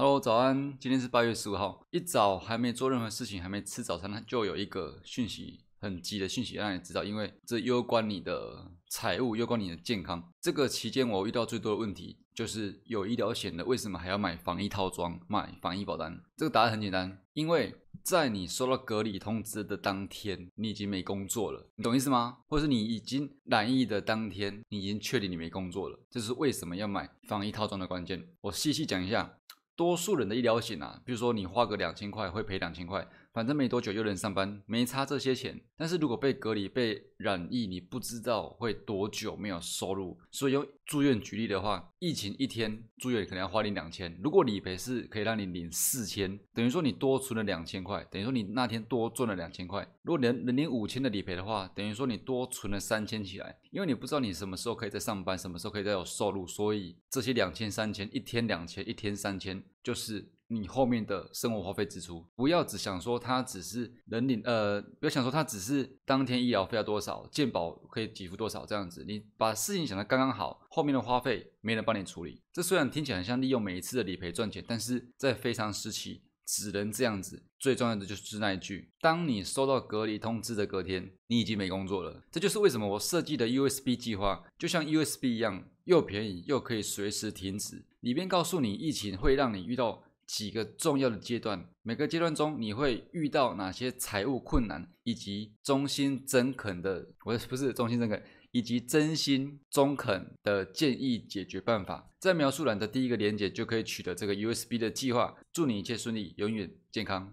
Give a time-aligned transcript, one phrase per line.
[0.00, 0.78] Hello，早安！
[0.78, 10.32] 今天是八月十五号，一早还没做任何事情，还没吃早餐，就有一个讯息，很急的讯息让你知道，因为这攸关你的财务，攸关你的健康。
[10.40, 16.22] 这个期间我遇到最多的问题就是有医疗险的，为什么还要买防疫套装、买防疫保单？
[16.36, 17.74] 这个答案很简单，因为
[18.04, 22.38] 在你收到隔离通知的当天，你已经没工作了，你懂意思吗？
[22.46, 28.28] 或者是你已经染疫的当天，你已经确定你没工作了，这是为什么要买防疫套装的关键。
[28.42, 29.34] 我细细讲一下。
[29.78, 35.60] 多数人的医疗险啊，比如说你花个两千块会赔两千块，反正没多久又能上班，没差这些钱。
[35.76, 40.18] 但是如果被隔离、被染疫，你不知道会多久没有收入。
[40.32, 49.86] 所以用住院举例的话，疫情一天住院可能要花你两千，如果理赔是可以让你领四千，等于说你多存了两千块，等于说你那天多赚了两千块。
[50.02, 59.62] 如果能能领五千的理赔的话，等于说你多存了三千起来，因为你不知道你什么时候可以再上班，什么时候可以再有收入，所以这些两千、三千，一天两千，一天三千。
[59.82, 72.40] 就是你后面的生活花费支出，不要只想说它只是人领，呃，不要想说它只是当天医疗费要多少，健保可以给付多少这样子，你把事情想得刚刚好，后面的花费没人帮你处理。
[72.52, 77.42] 这虽然听起来很像利用每一次的理赔赚钱，但是在非常时期只能这样子。
[77.58, 82.22] 最重要的就是那一句：当你收到隔离通知的隔天，你已经没工作了。
[82.30, 87.82] 这就是为什么我设计的 USB 计划，就像 USB 一样，又便宜又可以随时停止。
[88.00, 102.12] 里边告诉你，疫情会让你遇到几个重要的阶段，每个阶段中你会遇到哪些财务困难，以及忠心诚恳的，我不是忠心诚恳，以及真心中肯的建议解决办法。
[102.20, 105.34] 在描述栏的第一个链接就可以取得这个 USB 的计划。
[105.50, 107.26] 祝你一切顺利，永远健康。